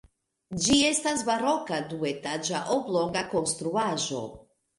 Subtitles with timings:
[0.61, 4.25] Ĝi estas baroka duetaĝa oblonga konstruaĵo.